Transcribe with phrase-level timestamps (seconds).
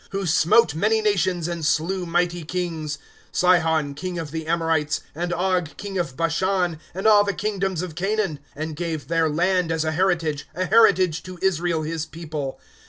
[0.09, 1.47] 1" Who smote many nations.
[1.47, 2.99] And slew mighty kings;^^
[3.31, 7.83] Sihon, king of the Amoi ites, And Og, king of Bashan, And all the kingdoms
[7.83, 12.07] of Canaan;" And gave their land as a heritage, ■ A heritage to Israel his
[12.07, 12.59] people.